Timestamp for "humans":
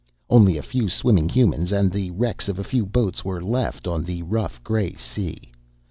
1.29-1.71